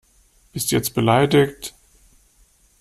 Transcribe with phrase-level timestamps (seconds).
[0.51, 1.75] Bist du jetzt beleidigt?